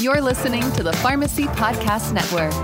[0.00, 2.54] You're listening to the Pharmacy Podcast Network.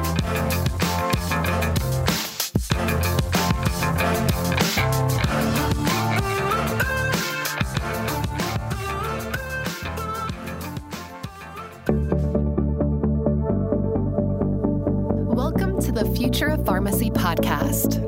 [15.28, 18.00] Welcome to the Future of Pharmacy podcast,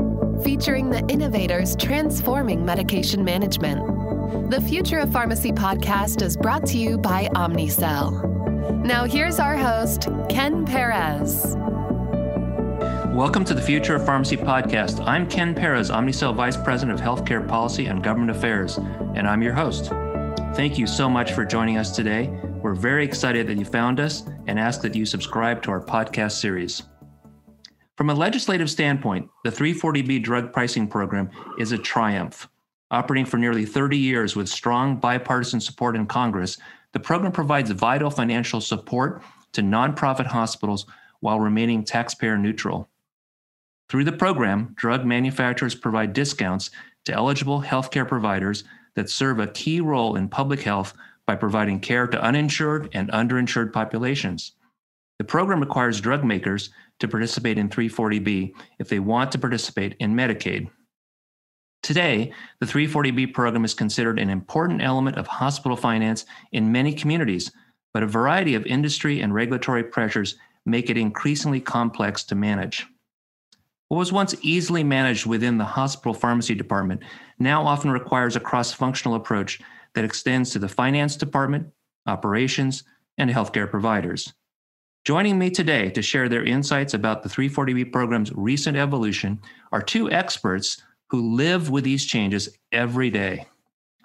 [0.42, 4.50] featuring the innovators transforming medication management.
[4.50, 8.37] The Future of Pharmacy podcast is brought to you by Omnicell.
[8.88, 11.56] Now, here's our host, Ken Perez.
[13.12, 15.06] Welcome to the Future of Pharmacy podcast.
[15.06, 19.52] I'm Ken Perez, Omnicell Vice President of Healthcare Policy and Government Affairs, and I'm your
[19.52, 19.90] host.
[20.54, 22.28] Thank you so much for joining us today.
[22.62, 26.40] We're very excited that you found us and ask that you subscribe to our podcast
[26.40, 26.84] series.
[27.98, 32.48] From a legislative standpoint, the 340B drug pricing program is a triumph.
[32.90, 36.56] Operating for nearly 30 years with strong bipartisan support in Congress,
[36.92, 40.86] the program provides vital financial support to nonprofit hospitals
[41.20, 42.88] while remaining taxpayer neutral.
[43.88, 46.70] Through the program, drug manufacturers provide discounts
[47.04, 50.94] to eligible healthcare providers that serve a key role in public health
[51.26, 54.52] by providing care to uninsured and underinsured populations.
[55.18, 60.14] The program requires drug makers to participate in 340B if they want to participate in
[60.14, 60.70] Medicaid.
[61.82, 67.50] Today, the 340B program is considered an important element of hospital finance in many communities,
[67.94, 72.86] but a variety of industry and regulatory pressures make it increasingly complex to manage.
[73.88, 77.02] What was once easily managed within the hospital pharmacy department
[77.38, 79.60] now often requires a cross functional approach
[79.94, 81.68] that extends to the finance department,
[82.06, 82.84] operations,
[83.16, 84.32] and healthcare providers.
[85.04, 89.40] Joining me today to share their insights about the 340B program's recent evolution
[89.72, 93.46] are two experts who live with these changes every day.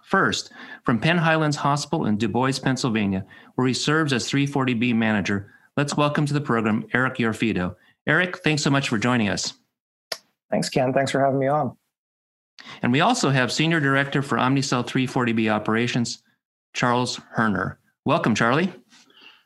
[0.04, 0.52] First,
[0.84, 5.98] from Penn Highlands Hospital in Du Bois, Pennsylvania, where he serves as 340B manager, let's
[5.98, 7.76] welcome to the program Eric Yorfido.
[8.06, 9.54] Eric, thanks so much for joining us.
[10.52, 10.94] Thanks, Ken.
[10.94, 11.76] Thanks for having me on.
[12.82, 16.22] And we also have Senior Director for Omnicell 340B Operations,
[16.74, 17.78] Charles Herner.
[18.06, 18.72] Welcome, Charlie.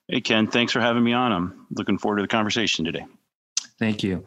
[0.07, 0.47] Hey, Ken.
[0.47, 1.31] Thanks for having me on.
[1.31, 3.05] I'm looking forward to the conversation today.
[3.79, 4.25] Thank you.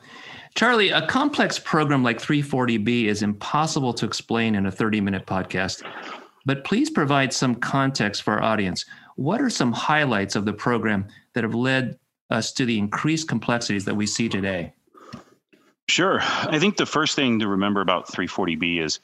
[0.55, 5.83] Charlie, a complex program like 340B is impossible to explain in a 30 minute podcast,
[6.45, 8.85] but please provide some context for our audience.
[9.17, 11.99] What are some highlights of the program that have led
[12.31, 14.73] us to the increased complexities that we see today?
[15.89, 16.21] Sure.
[16.23, 19.01] I think the first thing to remember about 340B is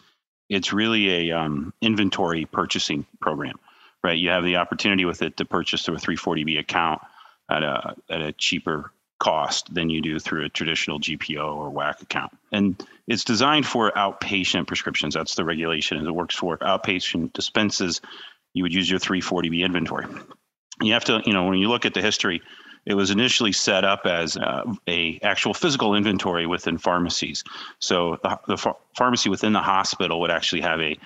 [0.48, 3.58] it's really a um, inventory purchasing program,
[4.04, 4.18] right?
[4.18, 7.02] You have the opportunity with it to purchase through a 340B account
[7.50, 12.02] at a at a cheaper cost than you do through a traditional GPO or WAC
[12.02, 12.36] account.
[12.52, 15.14] And it's designed for outpatient prescriptions.
[15.14, 16.06] That's the regulation.
[16.06, 18.00] It works for outpatient dispenses.
[18.52, 20.06] You would use your 340B inventory.
[20.82, 22.42] You have to, you know, when you look at the history,
[22.84, 27.42] it was initially set up as uh, a actual physical inventory within pharmacies.
[27.80, 30.96] So the, the ph- pharmacy within the hospital would actually have a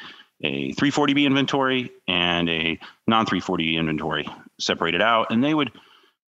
[0.42, 4.27] a 340B inventory and a non 340B inventory
[4.59, 5.71] separated out, and they would,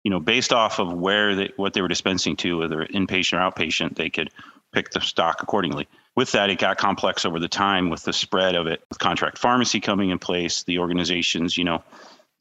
[0.04, 3.50] you know, based off of where they, what they were dispensing to, whether inpatient or
[3.50, 4.30] outpatient, they could
[4.72, 5.86] pick the stock accordingly.
[6.16, 9.38] With that, it got complex over the time with the spread of it, with contract
[9.38, 10.64] pharmacy coming in place.
[10.64, 11.82] The organizations, you know,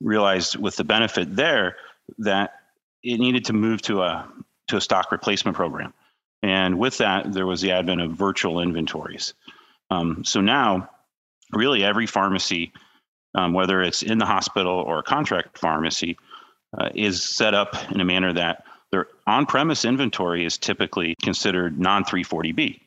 [0.02, 1.78] realized with the benefit there
[2.18, 2.56] that
[3.04, 4.28] it needed to move to a
[4.68, 5.94] to a stock replacement program,
[6.42, 9.34] and with that, there was the advent of virtual inventories.
[9.90, 10.90] Um, so now,
[11.52, 12.72] really, every pharmacy,
[13.36, 16.18] um, whether it's in the hospital or a contract pharmacy,
[16.78, 22.80] uh, is set up in a manner that their on-premise inventory is typically considered non-340B,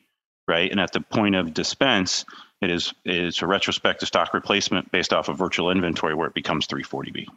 [0.47, 0.69] right?
[0.71, 2.25] And at the point of dispense,
[2.61, 6.67] it is it's a retrospective stock replacement based off of virtual inventory where it becomes
[6.67, 7.27] 340B.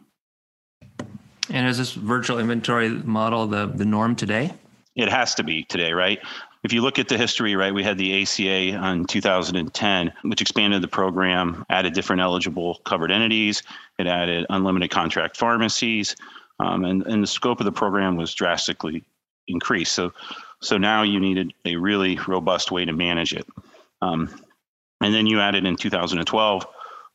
[1.51, 4.53] And is this virtual inventory model the, the norm today?
[4.95, 6.19] It has to be today, right?
[6.63, 10.81] If you look at the history, right, we had the ACA in 2010, which expanded
[10.81, 13.63] the program, added different eligible covered entities,
[13.97, 16.15] it added unlimited contract pharmacies,
[16.59, 19.03] um, and, and the scope of the program was drastically
[19.47, 19.93] increased.
[19.93, 20.13] So,
[20.61, 23.47] so now you needed a really robust way to manage it.
[24.01, 24.29] Um,
[25.01, 26.67] and then you added in 2012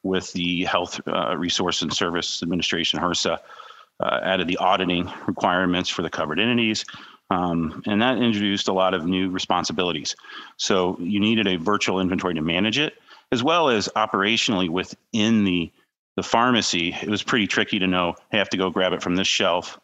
[0.02, 3.38] with the Health uh, Resource and Service Administration, HRSA,
[4.00, 6.84] uh, added the auditing requirements for the covered entities.
[7.30, 10.14] Um, and that introduced a lot of new responsibilities.
[10.56, 12.94] So you needed a virtual inventory to manage it,
[13.32, 15.72] as well as operationally within the,
[16.16, 16.94] the pharmacy.
[17.02, 19.28] It was pretty tricky to know, hey, I have to go grab it from this
[19.28, 19.78] shelf,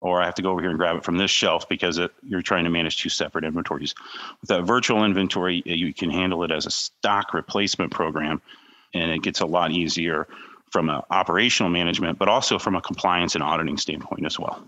[0.00, 2.12] or I have to go over here and grab it from this shelf because it,
[2.22, 3.94] you're trying to manage two separate inventories.
[4.40, 8.40] With that virtual inventory, eh, you can handle it as a stock replacement program,
[8.94, 10.28] and it gets a lot easier
[10.70, 14.62] from an operational management, but also from a compliance and auditing standpoint as well.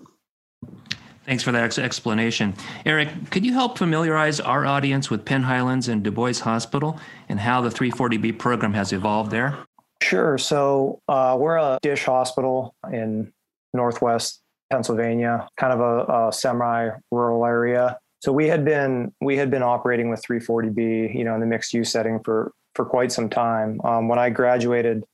[1.27, 2.55] Thanks for that explanation.
[2.85, 6.99] Eric, could you help familiarize our audience with Penn Highlands and Du Bois Hospital
[7.29, 9.59] and how the 340B program has evolved there?
[10.03, 10.39] Sure.
[10.39, 13.33] So uh, we're a DSH hospital in
[13.75, 17.99] Northwest Pennsylvania, kind of a, a semi-rural area.
[18.21, 21.73] So we had been we had been operating with 340B, you know, in the mixed
[21.73, 23.81] use setting for for quite some time.
[23.83, 25.05] Um, when I graduated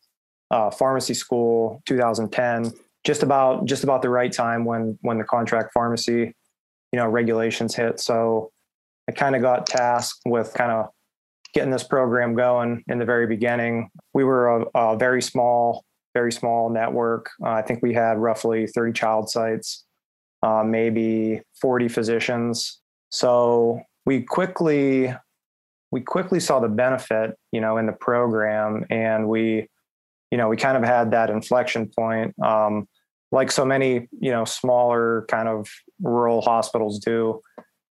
[0.50, 2.72] uh, pharmacy school, 2010,
[3.04, 6.34] just about just about the right time when when the contract pharmacy,
[6.92, 8.00] you know, regulations hit.
[8.00, 8.50] So
[9.08, 10.90] I kind of got tasked with kind of
[11.56, 13.88] getting this program going in the very beginning.
[14.12, 17.30] We were a, a very small, very small network.
[17.42, 19.86] Uh, I think we had roughly 30 child sites,
[20.42, 22.82] uh, maybe 40 physicians.
[23.10, 25.14] So we quickly
[25.92, 29.66] we quickly saw the benefit, you know, in the program, and we,
[30.30, 32.34] you know, we kind of had that inflection point.
[32.44, 32.86] Um,
[33.32, 35.70] like so many, you know, smaller kind of
[36.02, 37.40] rural hospitals do,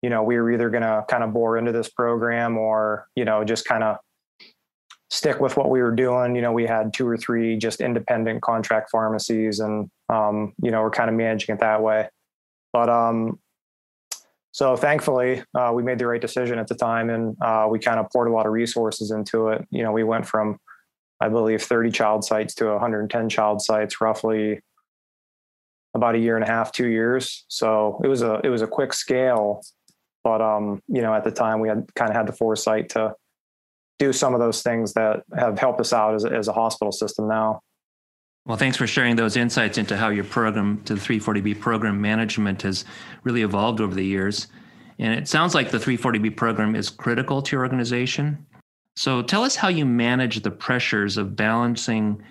[0.05, 3.25] you know, we were either going to kind of bore into this program or, you
[3.25, 3.97] know, just kind of
[5.09, 6.37] stick with what we were doing.
[6.37, 10.83] You know, we had two or three just independent contract pharmacies and, um, you know,
[10.83, 12.11] we're kind of managing it that way.
[12.71, 13.39] But, um,
[14.53, 17.99] so thankfully, uh, we made the right decision at the time and uh, we kind
[17.99, 19.67] of poured a lot of resources into it.
[19.71, 20.59] You know, we went from,
[21.19, 24.61] I believe, 30 child sites to 110 child sites roughly
[25.95, 27.47] about a year and a half, two years.
[27.49, 29.63] So it was a it was a quick scale,
[30.25, 33.15] but um, you know, at the time we had kind of had the foresight to
[33.99, 37.29] do some of those things that have helped us out as as a hospital system
[37.29, 37.61] now.
[38.47, 42.61] Well, thanks for sharing those insights into how your program to the 340B program management
[42.63, 42.85] has
[43.23, 44.49] really evolved over the years.
[44.99, 48.45] And it sounds like the 340B program is critical to your organization.
[48.97, 52.23] So tell us how you manage the pressures of balancing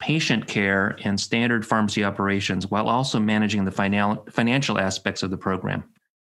[0.00, 5.84] patient care and standard pharmacy operations while also managing the financial aspects of the program.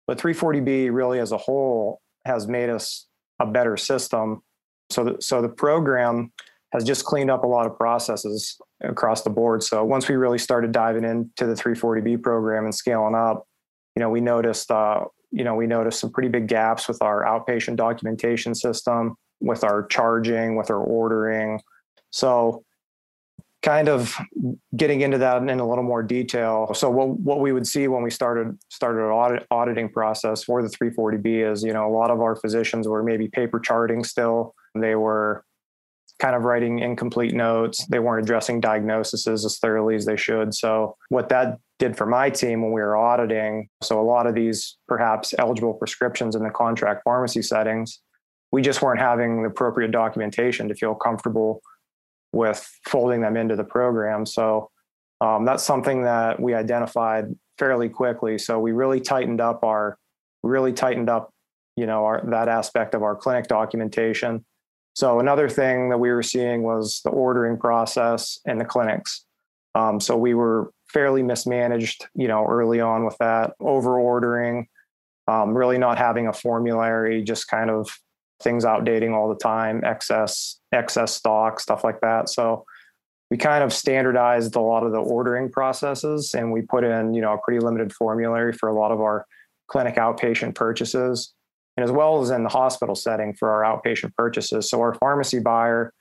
[0.07, 3.07] But 340B really as a whole has made us
[3.41, 4.43] a better system.
[4.91, 6.33] So the, so the program
[6.73, 9.63] has just cleaned up a lot of processes across the board.
[9.63, 13.47] So once we really started diving into the 340B program and scaling up,
[13.97, 17.25] you know, we noticed uh, you know, we noticed some pretty big gaps with our
[17.25, 21.61] outpatient documentation system, with our charging, with our ordering.
[22.11, 22.65] So
[23.63, 24.17] kind of
[24.75, 26.73] getting into that in a little more detail.
[26.75, 30.63] So what what we would see when we started started an audit, auditing process for
[30.63, 34.55] the 340B is, you know, a lot of our physicians were maybe paper charting still.
[34.75, 35.45] They were
[36.21, 37.87] kind of writing incomplete notes.
[37.87, 40.55] They weren't addressing diagnoses as thoroughly as they should.
[40.55, 44.35] So what that did for my team when we were auditing, so a lot of
[44.35, 48.01] these perhaps eligible prescriptions in the contract pharmacy settings,
[48.53, 51.63] we just weren't having the appropriate documentation to feel comfortable
[52.33, 54.25] with folding them into the program.
[54.27, 54.71] So
[55.21, 58.39] um, that's something that we identified fairly quickly.
[58.39, 59.99] So we really tightened up our,
[60.43, 61.33] really tightened up,
[61.77, 64.45] you know, our, that aspect of our clinic documentation.
[64.95, 69.25] So another thing that we were seeing was the ordering process in the clinics.
[69.75, 74.67] Um, so we were fairly mismanaged, you know, early on with that over ordering,
[75.29, 77.89] um, really not having a formulary, just kind of
[78.43, 82.29] things outdating all the time, excess excess stock, stuff like that.
[82.29, 82.65] So
[83.31, 87.21] we kind of standardized a lot of the ordering processes and we put in, you
[87.21, 89.27] know, a pretty limited formulary for a lot of our
[89.69, 91.33] clinic outpatient purchases
[91.77, 94.69] and as well as in the hospital setting for our outpatient purchases.
[94.69, 95.93] So our pharmacy buyer,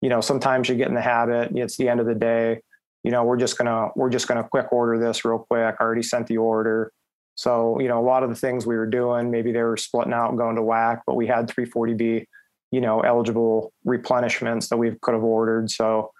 [0.00, 2.60] you know, sometimes you get in the habit, it's the end of the day,
[3.04, 5.76] you know, we're just gonna we're just gonna quick order this real quick.
[5.78, 6.92] I already sent the order.
[7.38, 10.12] So, you know, a lot of the things we were doing, maybe they were splitting
[10.12, 12.26] out and going to WAC, but we had 340B,
[12.72, 15.70] you know, eligible replenishments that we could have ordered.
[15.70, 16.10] So,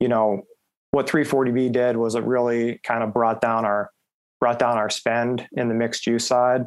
[0.00, 0.44] you know,
[0.92, 3.90] what 340B did was it really kind of brought down our
[4.40, 6.64] brought down our spend in the mixed use side.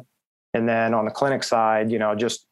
[0.54, 2.46] And then on the clinic side, you know, just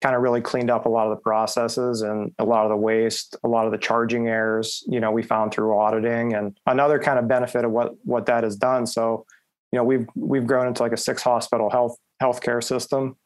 [0.00, 2.76] kind of really cleaned up a lot of the processes and a lot of the
[2.78, 6.32] waste, a lot of the charging errors, you know, we found through auditing.
[6.32, 8.86] And another kind of benefit of what what that has done.
[8.86, 9.26] So
[9.72, 13.16] you know we've we've grown into like a six hospital health healthcare system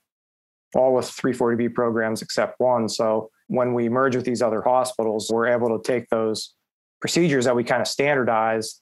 [0.75, 2.89] all with 340b programs except one.
[2.89, 6.55] So when we merge with these other hospitals we're able to take those
[7.01, 8.81] procedures that we kind of standardize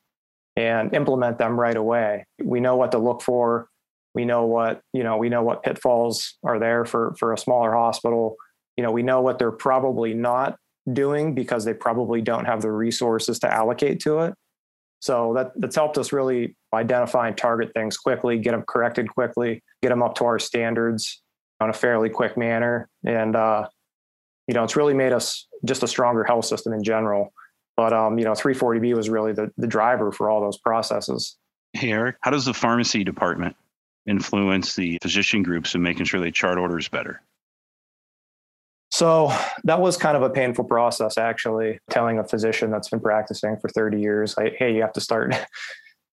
[0.57, 2.27] and implement them right away.
[2.43, 3.69] We know what to look for.
[4.15, 7.73] We know what you know we know what pitfalls are there for for a smaller
[7.73, 8.37] hospital.
[8.77, 10.57] You know we know what they're probably not
[10.93, 14.35] doing because they probably don't have the resources to allocate to it.
[15.01, 19.63] So that that's helped us really identify and target things quickly, get them corrected quickly,
[19.83, 21.23] get them up to our standards
[21.61, 22.89] on a fairly quick manner.
[23.05, 23.69] And, uh,
[24.47, 27.33] you know, it's really made us just a stronger health system in general.
[27.77, 31.37] But, um, you know, 340B was really the, the driver for all those processes.
[31.73, 33.57] Hey, Eric, how does the pharmacy department
[34.07, 37.21] influence the physician groups in making sure they chart orders better?
[38.95, 39.33] So
[39.65, 43.69] that was kind of a painful process, actually, telling a physician that's been practicing for
[43.69, 45.35] 30 years, like, hey, you have to start.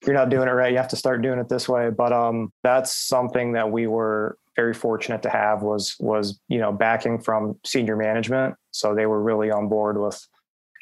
[0.05, 0.72] You're not doing it right.
[0.72, 1.89] You have to start doing it this way.
[1.89, 6.72] But um, that's something that we were very fortunate to have was was you know
[6.72, 8.55] backing from senior management.
[8.72, 10.25] So they were really on board with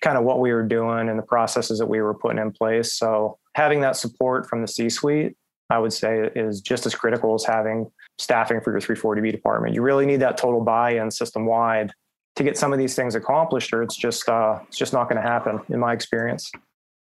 [0.01, 2.93] kind of what we were doing and the processes that we were putting in place.
[2.93, 5.35] So having that support from the C-suite,
[5.69, 9.75] I would say, is just as critical as having staffing for your 340B department.
[9.75, 11.91] You really need that total buy-in system wide
[12.37, 15.21] to get some of these things accomplished, or it's just uh, it's just not going
[15.21, 16.49] to happen, in my experience.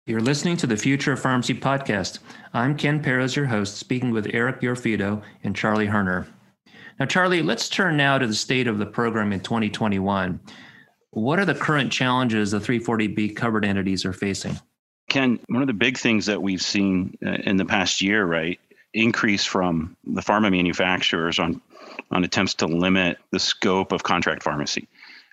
[0.06, 2.20] You're listening to the Future of Pharmacy podcast.
[2.54, 6.28] I'm Ken Perez, your host, speaking with Eric Yorfido and Charlie Herner.
[7.00, 10.40] Now, Charlie, let's turn now to the state of the program in 2021.
[11.12, 14.60] What are the current challenges the 340B covered entities are facing?
[15.10, 18.60] Ken, one of the big things that we've seen uh, in the past year, right,
[18.94, 21.62] increase from the pharma manufacturers on
[22.12, 24.88] on attempts to limit the scope of contract pharmacy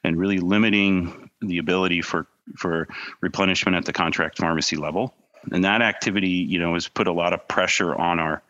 [0.04, 2.26] and really limiting the ability for
[2.57, 2.88] for
[3.21, 5.15] replenishment at the contract pharmacy level.
[5.53, 8.43] And that activity, you know, has put a lot of pressure on our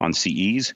[0.00, 0.74] on CEs.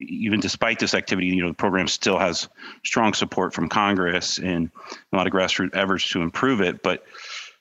[0.00, 2.48] Even despite this activity, you know, the program still has
[2.84, 4.70] strong support from Congress and
[5.12, 6.82] a lot of grassroots efforts to improve it.
[6.82, 7.04] But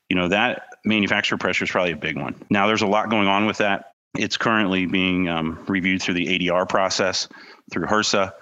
[0.09, 2.35] you know, that manufacturer pressure is probably a big one.
[2.49, 3.93] Now, there's a lot going on with that.
[4.15, 7.27] It's currently being um, reviewed through the ADR process
[7.71, 8.33] through HRSA.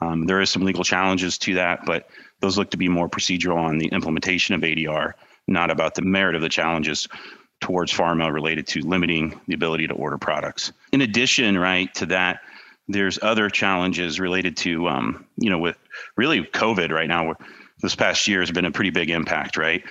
[0.00, 2.08] Um, there is some legal challenges to that, but
[2.40, 5.12] those look to be more procedural on the implementation of ADR,
[5.50, 7.08] not about the merit of the challenges
[7.60, 10.72] towards pharma related to limiting the ability to order products.
[10.92, 12.40] In addition, right to that,
[12.88, 15.76] there's other challenges related to, um, you know, with
[16.16, 17.34] really COVID right now.
[17.82, 19.82] This past year has been a pretty big impact, right?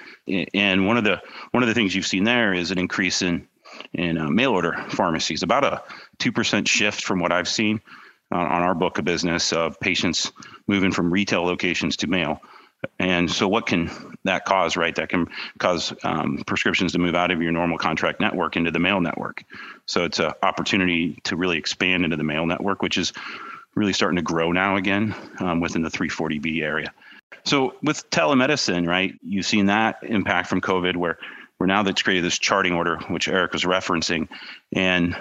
[0.53, 3.47] And one of the one of the things you've seen there is an increase in
[3.93, 5.81] in uh, mail order pharmacies, about a
[6.19, 7.81] 2% shift from what I've seen
[8.31, 10.31] on, on our book of business of patients
[10.67, 12.41] moving from retail locations to mail.
[12.97, 13.89] And so, what can
[14.23, 14.95] that cause, right?
[14.95, 18.79] That can cause um, prescriptions to move out of your normal contract network into the
[18.79, 19.43] mail network.
[19.85, 23.11] So, it's an opportunity to really expand into the mail network, which is
[23.75, 26.93] really starting to grow now again um, within the 340B area.
[27.43, 31.17] So, with telemedicine, right, you've seen that impact from COVID where
[31.59, 34.29] we're now that's created this charting order, which Eric was referencing,
[34.71, 35.15] and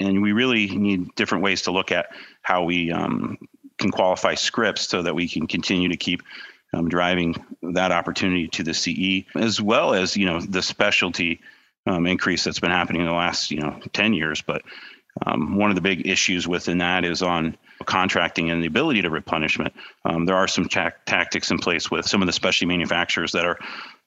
[0.00, 2.10] and we really need different ways to look at
[2.42, 3.38] how we um,
[3.78, 6.22] can qualify scripts so that we can continue to keep
[6.72, 11.40] um, driving that opportunity to the CE, as well as you know the specialty
[11.86, 14.42] um, increase that's been happening in the last you know 10 years.
[14.42, 14.62] But
[15.24, 19.10] um, one of the big issues within that is on contracting and the ability to
[19.10, 19.74] replenishment.
[20.04, 23.44] Um, there are some ta- tactics in place with some of the specialty manufacturers that
[23.44, 23.58] are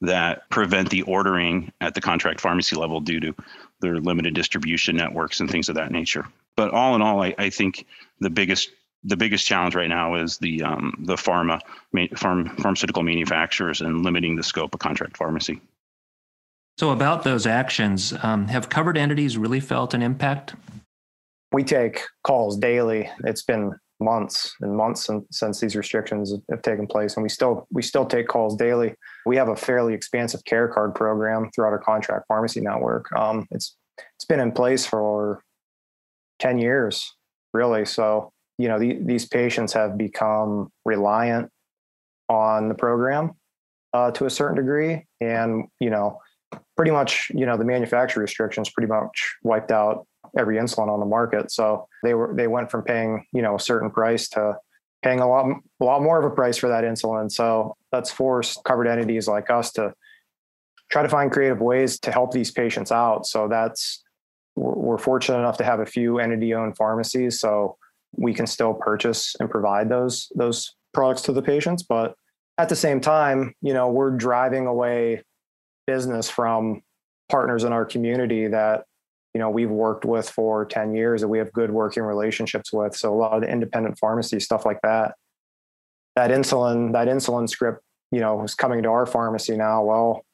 [0.01, 3.35] that prevent the ordering at the contract pharmacy level due to
[3.81, 6.25] their limited distribution networks and things of that nature.
[6.55, 7.85] But all in all, I, I think
[8.19, 8.69] the biggest
[9.03, 11.59] the biggest challenge right now is the um, the pharma
[12.17, 15.61] farm, pharmaceutical manufacturers and limiting the scope of contract pharmacy.
[16.77, 20.55] So, about those actions, um, have covered entities really felt an impact?
[21.51, 23.09] We take calls daily.
[23.25, 27.81] It's been months and months since these restrictions have taken place, and we still we
[27.81, 28.95] still take calls daily.
[29.25, 33.11] We have a fairly expansive care card program throughout our contract pharmacy network.
[33.13, 33.75] Um, it's
[34.15, 35.41] it's been in place for
[36.39, 37.13] ten years,
[37.53, 37.85] really.
[37.85, 41.49] So you know the, these patients have become reliant
[42.27, 43.31] on the program
[43.93, 46.19] uh, to a certain degree, and you know
[46.75, 50.05] pretty much you know the manufacturer restrictions pretty much wiped out
[50.37, 51.51] every insulin on the market.
[51.51, 54.57] So they were they went from paying you know a certain price to
[55.01, 55.45] paying a lot
[55.79, 57.31] a lot more of a price for that insulin.
[57.31, 59.93] So that's forced covered entities like us to
[60.91, 63.25] try to find creative ways to help these patients out.
[63.25, 64.03] So that's
[64.57, 67.77] we're fortunate enough to have a few entity owned pharmacies, so
[68.15, 71.83] we can still purchase and provide those those products to the patients.
[71.83, 72.15] But
[72.57, 75.23] at the same time, you know, we're driving away
[75.87, 76.81] business from
[77.29, 78.83] partners in our community that
[79.33, 82.95] you know we've worked with for 10 years that we have good working relationships with
[82.95, 85.15] so a lot of the independent pharmacy stuff like that
[86.15, 90.25] that insulin that insulin script you know is coming to our pharmacy now well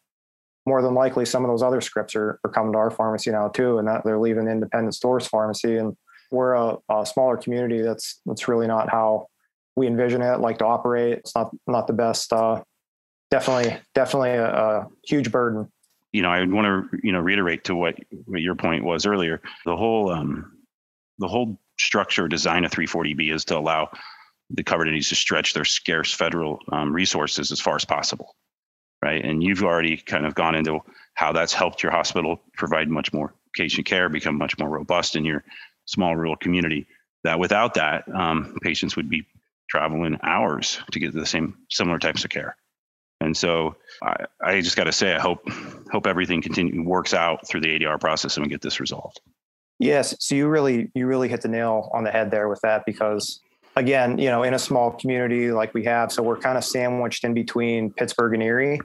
[0.65, 3.47] more than likely some of those other scripts are, are coming to our pharmacy now
[3.49, 5.95] too and that they're leaving independent stores pharmacy and
[6.31, 9.27] we're a, a smaller community that's that's really not how
[9.75, 12.61] we envision it like to operate it's not not the best uh,
[13.31, 15.69] definitely definitely a, a huge burden
[16.15, 19.41] you know, I want to you know reiterate to what, what your point was earlier.
[19.65, 20.59] The whole um,
[21.19, 23.89] the whole structure design of 340B is to allow
[24.49, 28.33] the covered entities to stretch their scarce federal um, resources as far as possible,
[29.03, 29.25] right?
[29.25, 30.79] And you've already kind of gone into
[31.15, 35.25] how that's helped your hospital provide much more patient care become much more robust in
[35.25, 35.43] your
[35.85, 36.87] small rural community.
[37.23, 39.25] That without that, um, patients would be
[39.69, 42.55] traveling hours to get the same similar types of care.
[43.21, 45.49] And so I, I just got to say, I hope
[45.91, 49.21] hope everything continue works out through the ADR process and we get this resolved.
[49.79, 52.85] Yes, so you really you really hit the nail on the head there with that
[52.85, 53.41] because
[53.75, 57.23] again, you know, in a small community like we have, so we're kind of sandwiched
[57.23, 58.79] in between Pittsburgh and Erie.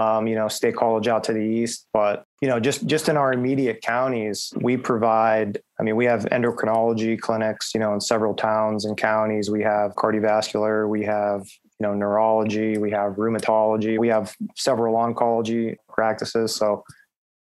[0.00, 3.18] Um, you know, State College out to the east, but you know, just just in
[3.18, 5.60] our immediate counties, we provide.
[5.78, 9.50] I mean, we have endocrinology clinics, you know, in several towns and counties.
[9.50, 11.42] We have cardiovascular, we have
[11.78, 16.54] you know neurology, we have rheumatology, we have several oncology practices.
[16.54, 16.82] So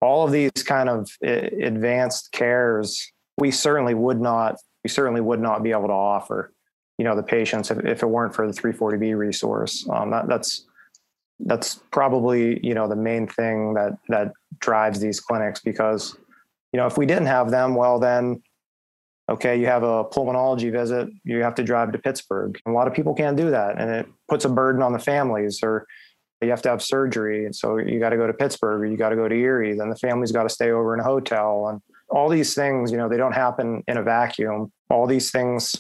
[0.03, 5.63] all of these kind of advanced cares, we certainly would not we certainly would not
[5.63, 6.53] be able to offer
[6.99, 10.67] you know the patients if, if it weren't for the 340b resource um, that, that's
[11.41, 16.17] that's probably you know the main thing that that drives these clinics because
[16.73, 18.41] you know if we didn't have them well then
[19.29, 22.59] okay you have a pulmonology visit you have to drive to pittsburgh.
[22.67, 25.61] A lot of people can't do that and it puts a burden on the families
[25.63, 25.87] or
[26.41, 28.97] you have to have surgery and so you got to go to pittsburgh or you
[28.97, 31.69] got to go to erie then the family's got to stay over in a hotel
[31.69, 31.81] and
[32.13, 34.71] all these things you know they don't happen in a vacuum.
[34.91, 35.75] All these things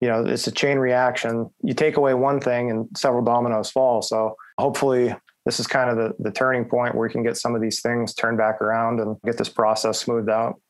[0.00, 1.50] you know it's a chain reaction.
[1.62, 4.02] You take away one thing and several dominoes fall.
[4.02, 7.54] So hopefully this is kind of the, the turning point where we can get some
[7.54, 10.60] of these things turned back around and get this process smoothed out.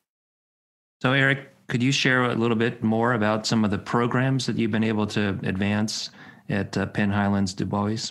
[1.02, 4.58] So eric could you share a little bit more about some of the programs that
[4.58, 6.10] you've been able to advance
[6.48, 8.10] at uh, penn highlands du bois?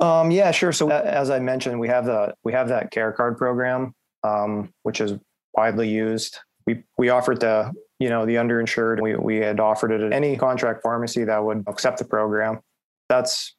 [0.00, 0.72] Um, yeah sure.
[0.72, 5.00] So as i mentioned we have the we have that care card program um, which
[5.00, 5.14] is
[5.52, 6.38] widely used.
[6.66, 10.36] We we offer to you know the underinsured we, we had offered it at any
[10.36, 12.60] contract pharmacy that would accept the program.
[13.08, 13.53] That's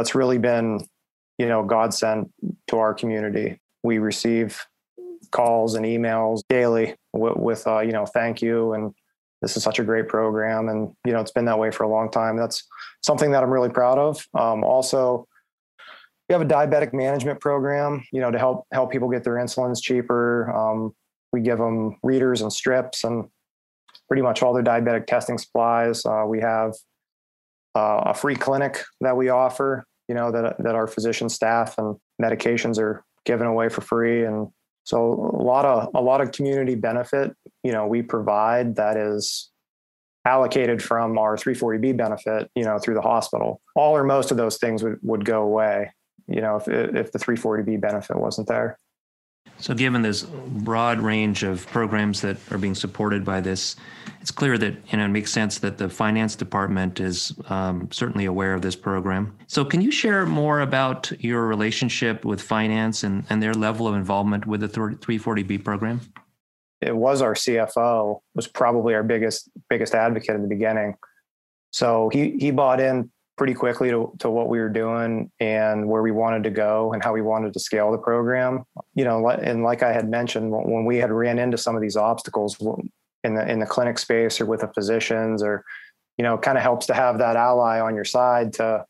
[0.00, 0.80] that's really been
[1.36, 2.30] you know godsend
[2.68, 3.60] to our community.
[3.82, 4.58] We receive
[5.30, 8.94] calls and emails daily with, with uh, you know thank you and
[9.42, 11.88] this is such a great program and you know it's been that way for a
[11.88, 12.38] long time.
[12.38, 12.66] That's
[13.02, 14.26] something that i'm really proud of.
[14.32, 15.26] Um, also
[16.28, 19.82] we have a diabetic management program you know to help help people get their insulins
[19.82, 20.50] cheaper.
[20.50, 20.94] Um,
[21.30, 23.28] we give them readers and strips and
[24.08, 26.06] pretty much all their diabetic testing supplies.
[26.06, 26.72] Uh, we have
[27.74, 31.94] uh, a free clinic that we offer, you know, that, that our physician staff and
[32.20, 34.24] medications are given away for free.
[34.24, 34.48] And
[34.82, 39.52] so a lot of, a lot of community benefit, you know, we provide that is
[40.24, 43.60] allocated from our 340B benefit, you know, through the hospital.
[43.76, 45.92] All or most of those things would, would go away,
[46.26, 48.80] you know, if, if the 340B benefit wasn't there.
[49.60, 53.76] So, given this broad range of programs that are being supported by this,
[54.20, 58.24] it's clear that you know it makes sense that the finance department is um, certainly
[58.24, 59.36] aware of this program.
[59.48, 63.94] So, can you share more about your relationship with finance and, and their level of
[63.94, 66.00] involvement with the 340B program?
[66.80, 70.96] It was our CFO was probably our biggest biggest advocate in the beginning.
[71.70, 73.10] So he he bought in
[73.40, 77.02] pretty quickly to, to what we were doing and where we wanted to go and
[77.02, 78.62] how we wanted to scale the program.
[78.94, 81.96] You know, and like I had mentioned, when we had ran into some of these
[81.96, 82.58] obstacles
[83.24, 85.64] in the in the clinic space or with the physicians, or
[86.18, 88.84] you know, kind of helps to have that ally on your side to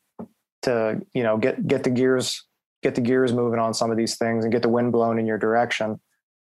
[0.62, 2.44] to you know get get the gears
[2.82, 5.26] get the gears moving on some of these things and get the wind blown in
[5.26, 6.00] your direction.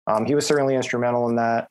[0.07, 1.71] Um, he was certainly instrumental in that.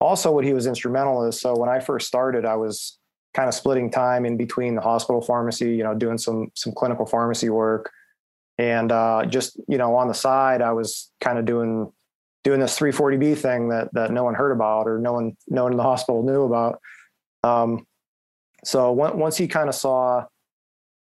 [0.00, 2.98] Also, what he was instrumental is so when I first started, I was
[3.36, 7.04] kind of splitting time in between the hospital pharmacy, you know, doing some some clinical
[7.04, 7.92] pharmacy work,
[8.56, 11.92] and uh, just you know on the side, I was kind of doing
[12.44, 15.72] doing this 340B thing that that no one heard about or no one no one
[15.72, 16.80] in the hospital knew about.
[17.44, 17.86] Um,
[18.64, 20.24] so once he kind of saw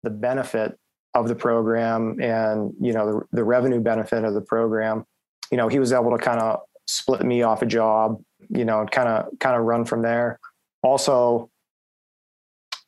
[0.01, 0.77] the benefit
[1.13, 5.05] of the program and you know the, the revenue benefit of the program,
[5.51, 8.19] you know he was able to kind of split me off a job,
[8.49, 10.39] you know, and kind of kind of run from there.
[10.81, 11.51] Also,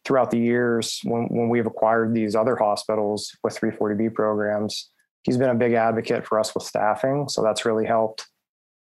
[0.06, 4.92] throughout the years when, when we've acquired these other hospitals with 340B programs,
[5.24, 7.28] he's been a big advocate for us with staffing.
[7.28, 8.28] So that's really helped.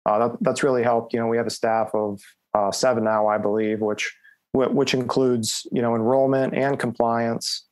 [0.05, 1.13] Uh, that, that's really helped.
[1.13, 2.21] You know, we have a staff of
[2.53, 4.13] uh, seven now, I believe, which
[4.53, 7.65] which includes you know enrollment and compliance,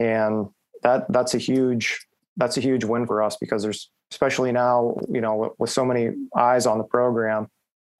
[0.00, 0.48] and
[0.82, 2.04] that that's a huge
[2.36, 6.10] that's a huge win for us because there's especially now you know with so many
[6.36, 7.46] eyes on the program.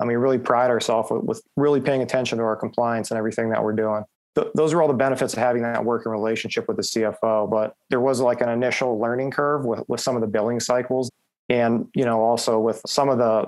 [0.01, 3.51] I mean, really pride ourselves with, with really paying attention to our compliance and everything
[3.51, 4.05] that we're doing
[4.37, 7.51] th- those are all the benefits of having that working relationship with the CFO.
[7.51, 11.11] But there was like an initial learning curve with, with some of the billing cycles,
[11.49, 13.47] and you know also with some of the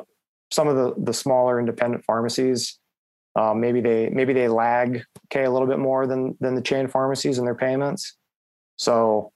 [0.50, 2.78] some of the the smaller independent pharmacies.
[3.36, 6.88] Um, maybe they maybe they lag okay a little bit more than than the chain
[6.88, 8.16] pharmacies in their payments.
[8.76, 9.32] So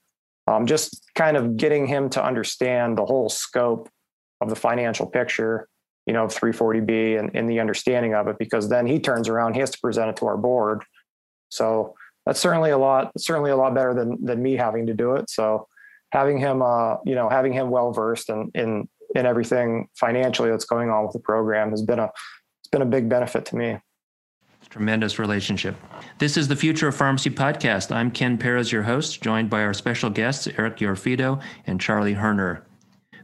[0.47, 3.89] um, just kind of getting him to understand the whole scope
[4.41, 5.69] of the financial picture
[6.07, 9.55] you know of 340b and, and the understanding of it because then he turns around
[9.55, 10.83] he has to present it to our board
[11.53, 11.95] so
[12.27, 15.29] that's certainly a lot certainly a lot better than than me having to do it
[15.29, 15.67] so
[16.11, 20.65] having him uh you know having him well versed in in in everything financially that's
[20.65, 22.11] going on with the program has been a
[22.61, 23.79] it's been a big benefit to me
[24.71, 25.77] Tremendous relationship.
[26.17, 27.95] This is the Future of Pharmacy podcast.
[27.95, 32.63] I'm Ken Perez, your host, joined by our special guests, Eric Yorfido and Charlie Herner.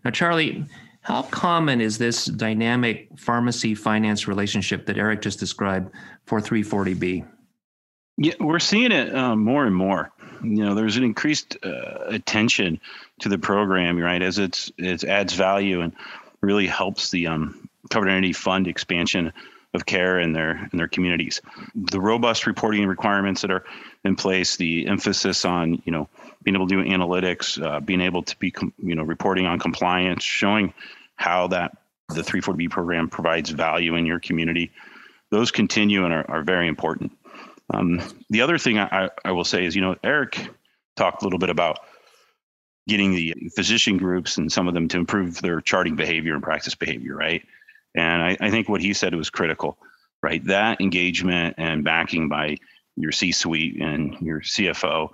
[0.04, 0.66] Now, Charlie,
[1.00, 5.90] how common is this dynamic pharmacy finance relationship that Eric just described
[6.26, 7.26] for 340B?
[8.20, 10.11] Yeah, we're seeing it um, more and more.
[10.42, 12.81] You know, there's an increased uh, attention
[13.20, 14.20] to the program, right?
[14.20, 15.92] As it's it adds value and
[16.40, 19.33] really helps the um, covered entity fund expansion
[19.72, 21.40] of care in their in their communities.
[21.76, 23.64] The robust reporting requirements that are
[24.04, 26.09] in place, the emphasis on you know
[26.42, 28.52] being able to do analytics, uh, being able to be
[28.83, 30.74] you know reporting on compliance, showing
[31.14, 31.76] how that
[32.09, 34.72] the 340B program provides value in your community.
[35.31, 37.12] Those continue and are, are very important.
[37.72, 38.00] Um,
[38.31, 40.48] the other thing I, I will say is, you know, Eric
[40.96, 41.81] talked a little bit about
[42.87, 46.74] getting the physician groups and some of them to improve their charting behavior and practice
[46.74, 47.42] behavior, right?
[47.94, 49.76] And I, I think what he said was critical,
[50.22, 50.42] right?
[50.46, 52.57] That engagement and backing by
[52.96, 55.11] your C suite and your CFO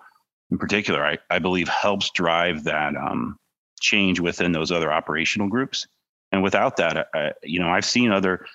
[0.50, 3.38] in particular, I, I believe helps drive that um,
[3.80, 5.86] change within those other operational groups.
[6.30, 8.46] And without that, I, you know, I've seen other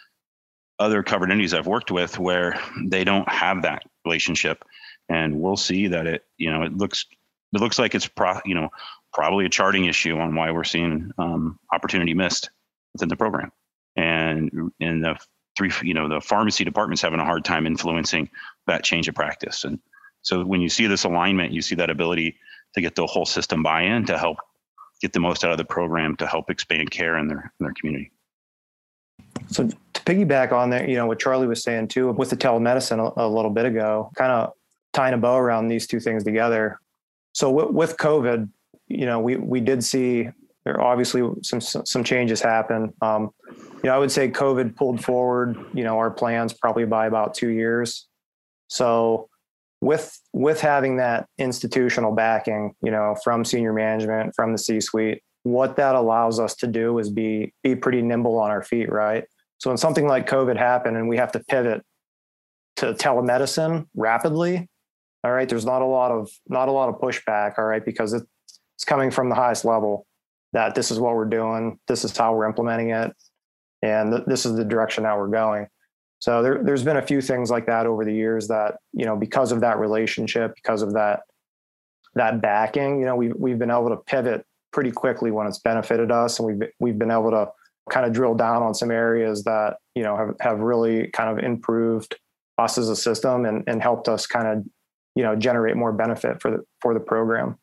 [0.80, 4.64] other covered entities I've worked with where they don't have that relationship,
[5.10, 7.06] and we'll see that it, you know, it looks
[7.54, 8.70] it looks like it's pro, you know,
[9.14, 12.50] probably a charting issue on why we're seeing um, opportunity missed
[12.94, 13.52] within the program.
[13.96, 15.18] And in the
[15.58, 18.30] three you know the pharmacy department's having a hard time influencing
[18.68, 19.66] that change of practice.
[19.66, 19.80] And
[20.22, 22.38] so when you see this alignment you see that ability
[22.76, 24.38] to get the whole system buy-in to help
[25.02, 27.74] get the most out of the program to help expand care in their in their
[27.74, 28.12] community.
[29.48, 29.70] So
[30.04, 33.26] to piggyback on that you know what charlie was saying too with the telemedicine a,
[33.26, 34.54] a little bit ago kind of
[34.94, 36.80] tying a bow around these two things together
[37.34, 38.50] so w- with covid
[38.88, 40.30] you know we we did see
[40.66, 42.94] there obviously some some changes happen.
[43.02, 47.08] Um, you know, I would say COVID pulled forward, you know, our plans probably by
[47.08, 48.08] about two years.
[48.68, 49.30] So
[49.82, 55.78] with with having that institutional backing, you know, from senior management, from the C-suite, what
[55.78, 59.26] that allows us to do is be be pretty nimble on our feet, right?
[59.60, 61.84] So when something like COVID happened and we have to pivot
[62.78, 64.68] to telemedicine rapidly,
[65.24, 68.14] all right, there's not a lot of not a lot of pushback, all right, because
[68.14, 70.06] it's coming from the highest level
[70.54, 73.14] that this is what we're doing, this is how we're implementing it,
[73.82, 75.68] and th- this is the direction that we're going.
[76.20, 79.18] So there, there's been a few things like that over the years that you know
[79.18, 81.22] because of that relationship, because of that
[82.16, 86.12] that backing, you know, we've we've been able to pivot pretty quickly when it's benefited
[86.12, 87.50] us, and we've we've been able to
[87.90, 91.44] kind of drill down on some areas that you know have have really kind of
[91.44, 92.16] improved
[92.58, 94.66] us as a system and and helped us kind of
[95.16, 97.58] you know generate more benefit for the for the program.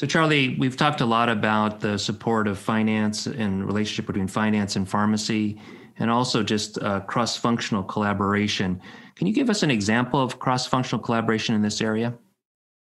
[0.00, 4.74] So, Charlie, we've talked a lot about the support of finance and relationship between finance
[4.74, 5.60] and pharmacy,
[5.98, 8.80] and also just uh, cross-functional collaboration.
[9.16, 12.14] Can you give us an example of cross-functional collaboration in this area?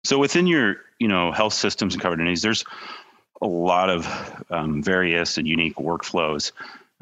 [0.03, 2.63] So, within your, you know, health systems and covered entities, there's
[3.41, 6.51] a lot of um, various and unique workflows,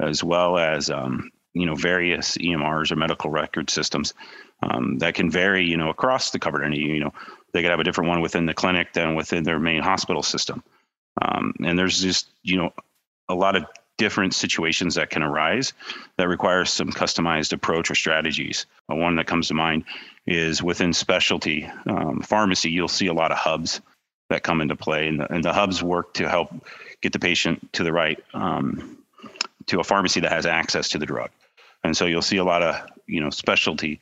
[0.00, 4.14] as well as um, you know various EMRs or medical record systems
[4.62, 6.82] um, that can vary, you know, across the covered entity.
[6.82, 7.14] You know,
[7.52, 10.62] they could have a different one within the clinic than within their main hospital system.
[11.20, 12.72] Um, and there's just, you know,
[13.28, 13.64] a lot of
[13.96, 15.72] different situations that can arise
[16.16, 18.66] that require some customized approach or strategies.
[18.86, 19.84] One that comes to mind
[20.26, 23.80] is within specialty um, pharmacy, you'll see a lot of hubs
[24.28, 26.52] that come into play, and the, and the hubs work to help
[27.00, 28.98] get the patient to the right um,
[29.66, 31.30] to a pharmacy that has access to the drug.
[31.84, 34.00] And so you'll see a lot of you know specialty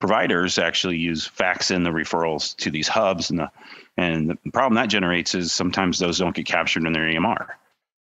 [0.00, 3.50] providers actually use fax in the referrals to these hubs and the
[3.96, 7.48] and the problem that generates is sometimes those don't get captured in their EMR.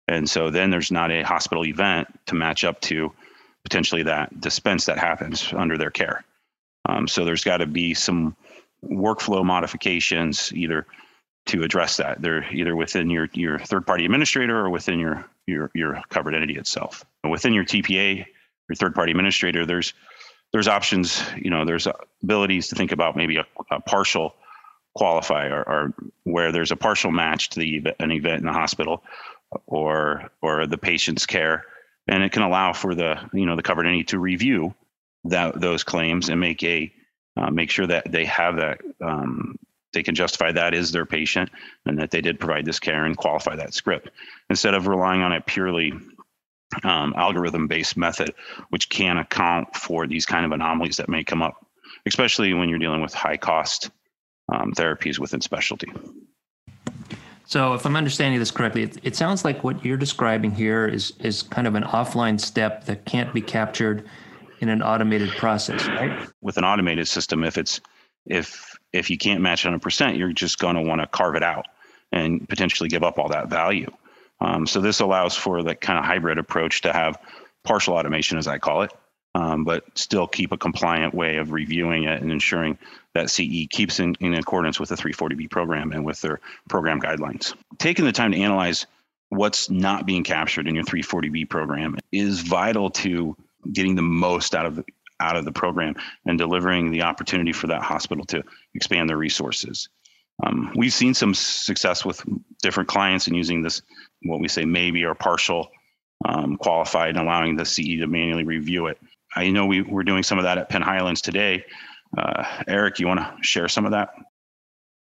[0.08, 3.12] And so then there's not a hospital event to match up to
[3.64, 6.24] potentially that dispense that happens under their care.
[6.86, 8.36] Um, so there's got to be some
[8.84, 10.86] workflow modifications either
[11.46, 12.22] to address that.
[12.22, 16.56] They're either within your your third party administrator or within your your your covered entity
[16.56, 17.04] itself.
[17.28, 18.26] Within your TPA,
[18.68, 19.92] your third party administrator, there's
[20.52, 21.88] there's options, you know, there's
[22.22, 24.36] abilities to think about maybe a, a partial
[24.94, 29.02] qualify or, or, where there's a partial match to the an event in the hospital
[29.66, 31.64] or or the patient's care
[32.06, 34.74] and it can allow for the you know the covered entity to review
[35.24, 36.92] that those claims and make a
[37.36, 39.58] uh, make sure that they have that um,
[39.94, 41.50] they can justify that is their patient
[41.86, 44.10] and that they did provide this care and qualify that script
[44.50, 45.92] instead of relying on a purely
[46.82, 48.34] um, algorithm based method,
[48.70, 51.66] which can account for these kind of anomalies that may come up,
[52.06, 53.90] especially when you're dealing with high cost
[54.52, 55.90] um, therapies within specialty.
[57.46, 61.12] So, if I'm understanding this correctly, it, it, sounds like what you're describing here is
[61.20, 64.08] is kind of an offline step that can't be captured
[64.60, 66.26] in an automated process, right?
[66.40, 67.82] With an automated system, if it's
[68.26, 71.66] if if you can't match 100%, you're just going to want to carve it out
[72.12, 73.90] and potentially give up all that value.
[74.40, 77.18] Um, so this allows for the kind of hybrid approach to have
[77.64, 78.92] partial automation, as I call it,
[79.34, 82.78] um, but still keep a compliant way of reviewing it and ensuring
[83.14, 87.54] that CE keeps in, in accordance with the 340B program and with their program guidelines.
[87.78, 88.86] Taking the time to analyze
[89.30, 93.36] what's not being captured in your 340B program is vital to
[93.72, 94.84] getting the most out of
[95.20, 95.94] out of the program
[96.26, 98.42] and delivering the opportunity for that hospital to
[98.74, 99.88] expand their resources.
[100.42, 102.22] Um, we've seen some success with
[102.62, 103.82] different clients in using this,
[104.22, 105.70] what we say maybe or partial
[106.24, 108.98] um, qualified and allowing the CE to manually review it.
[109.36, 111.64] I know we, we're doing some of that at Penn Highlands today.
[112.16, 114.10] Uh, Eric, you want to share some of that?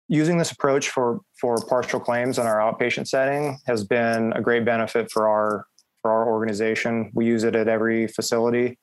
[0.09, 4.64] Using this approach for, for partial claims in our outpatient setting has been a great
[4.64, 5.66] benefit for our
[6.03, 7.11] for our organization.
[7.14, 8.79] We use it at every facility,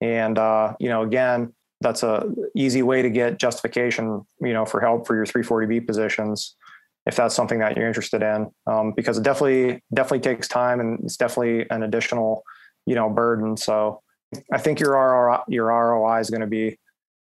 [0.00, 4.80] and uh, you know, again, that's a easy way to get justification, you know, for
[4.80, 6.56] help for your 340B positions
[7.08, 11.00] if that's something that you're interested in, um, because it definitely definitely takes time and
[11.02, 12.42] it's definitely an additional,
[12.84, 13.56] you know, burden.
[13.56, 14.02] So
[14.52, 16.78] I think your ROI, your ROI is going to be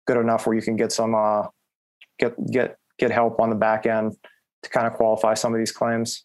[0.06, 1.46] good enough where you can get some uh,
[2.18, 4.14] get get get help on the back end
[4.62, 6.24] to kind of qualify some of these claims.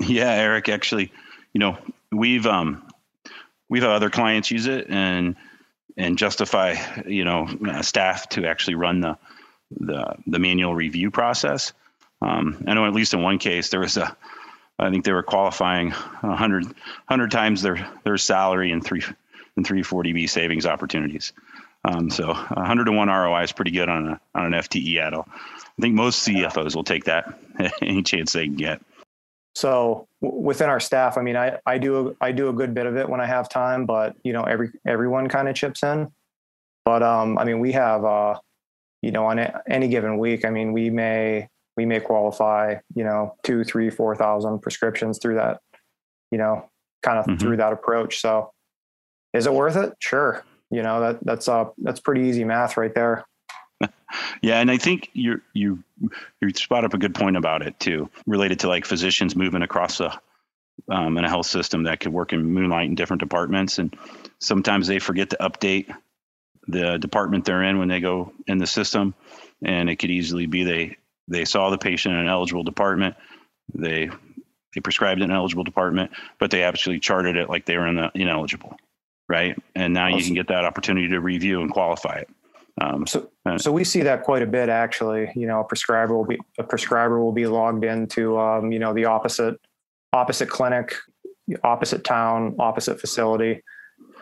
[0.00, 1.10] Yeah, Eric, actually,
[1.52, 1.76] you know,
[2.12, 2.86] we've um
[3.68, 5.34] we've had other clients use it and
[5.98, 7.46] and justify you know
[7.82, 9.18] staff to actually run the
[9.70, 11.74] the, the manual review process.
[12.22, 14.16] Um, I know at least in one case there was a
[14.78, 19.02] I think they were qualifying 100, 100 times their their salary in three
[19.56, 21.32] in 340B savings opportunities.
[21.84, 25.24] Um, so 101 ROI is pretty good on a on an FTE add I
[25.80, 27.38] think most CFOs will take that
[27.82, 28.80] any chance they can get.
[29.58, 32.86] So w- within our staff, I mean, I, I do I do a good bit
[32.86, 36.12] of it when I have time, but you know, every everyone kind of chips in.
[36.84, 38.38] But um, I mean, we have uh,
[39.02, 43.02] you know, on a, any given week, I mean, we may we may qualify, you
[43.02, 45.60] know, two, three, four thousand prescriptions through that,
[46.30, 46.70] you know,
[47.02, 47.38] kind of mm-hmm.
[47.38, 48.20] through that approach.
[48.20, 48.52] So,
[49.32, 49.94] is it worth it?
[49.98, 50.44] Sure.
[50.70, 53.24] You know that that's uh that's pretty easy math right there.
[54.42, 55.82] yeah, and I think you you
[56.40, 60.00] you spot up a good point about it too, related to like physicians moving across
[60.00, 60.20] a
[60.88, 63.96] um, in a health system that could work in moonlight in different departments, and
[64.40, 65.94] sometimes they forget to update
[66.66, 69.14] the department they're in when they go in the system,
[69.62, 70.96] and it could easily be they
[71.28, 73.16] they saw the patient in an eligible department,
[73.74, 74.10] they
[74.74, 78.10] they prescribed an eligible department, but they actually charted it like they were in the
[78.14, 78.76] ineligible,
[79.28, 79.56] right?
[79.74, 80.18] And now awesome.
[80.18, 82.30] you can get that opportunity to review and qualify it.
[82.80, 85.30] Um, so, uh, so we see that quite a bit actually.
[85.34, 88.92] You know, a prescriber will be a prescriber will be logged into um, you know
[88.92, 89.60] the opposite
[90.12, 90.94] opposite clinic,
[91.64, 93.62] opposite town, opposite facility,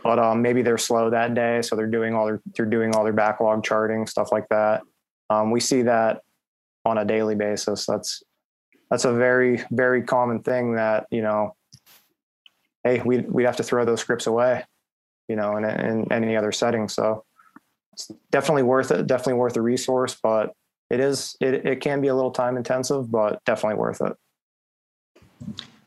[0.03, 3.05] but um, maybe they're slow that day, so they're doing all their they're doing all
[3.05, 4.83] their backlog charting stuff like that.
[5.29, 6.23] Um, we see that
[6.85, 7.85] on a daily basis.
[7.85, 8.23] That's
[8.91, 11.55] that's a very very common thing that you know.
[12.85, 14.63] Hey, we we have to throw those scripts away,
[15.29, 16.89] you know, in, in any other setting.
[16.89, 17.25] So
[17.97, 19.07] it's definitely worth it.
[19.07, 20.53] Definitely worth the resource, but
[20.91, 24.13] it is it, it can be a little time intensive, but definitely worth it.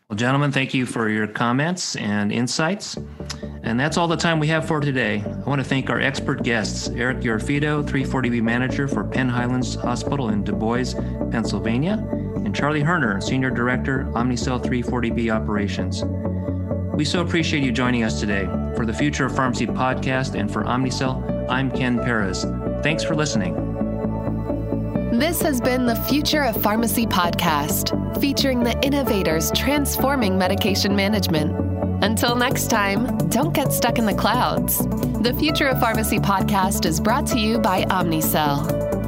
[0.10, 2.98] Well, gentlemen, thank you for your comments and insights.
[3.62, 5.24] And that's all the time we have for today.
[5.24, 10.30] I want to thank our expert guests, Eric Yorfido, 340B manager for Penn Highlands Hospital
[10.30, 10.95] in Du Bois,
[11.30, 12.04] Pennsylvania,
[12.38, 16.04] and Charlie Herner, senior director, Omnicell 340B operations.
[16.95, 18.45] We so appreciate you joining us today.
[18.76, 22.45] For the Future of Pharmacy podcast and for Omnicell, I'm Ken Perez.
[22.83, 23.55] Thanks for listening.
[25.12, 31.53] This has been the Future of Pharmacy podcast, featuring the innovators transforming medication management.
[32.03, 34.77] Until next time, don't get stuck in the clouds.
[34.77, 38.98] The Future of Pharmacy podcast is brought to you by Omnicell.